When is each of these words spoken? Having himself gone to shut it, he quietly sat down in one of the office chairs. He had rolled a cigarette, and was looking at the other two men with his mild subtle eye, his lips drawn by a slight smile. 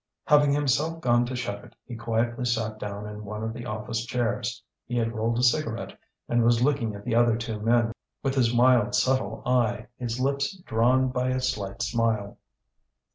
Having 0.25 0.53
himself 0.53 0.99
gone 0.99 1.27
to 1.27 1.35
shut 1.35 1.63
it, 1.63 1.75
he 1.85 1.95
quietly 1.95 2.43
sat 2.43 2.79
down 2.79 3.05
in 3.05 3.23
one 3.23 3.43
of 3.43 3.53
the 3.53 3.67
office 3.67 4.03
chairs. 4.03 4.63
He 4.87 4.97
had 4.97 5.11
rolled 5.13 5.37
a 5.37 5.43
cigarette, 5.43 5.95
and 6.27 6.43
was 6.43 6.59
looking 6.63 6.95
at 6.95 7.05
the 7.05 7.13
other 7.13 7.37
two 7.37 7.59
men 7.59 7.91
with 8.23 8.33
his 8.33 8.51
mild 8.51 8.95
subtle 8.95 9.43
eye, 9.45 9.89
his 9.99 10.19
lips 10.19 10.57
drawn 10.65 11.09
by 11.09 11.27
a 11.27 11.39
slight 11.39 11.83
smile. 11.83 12.39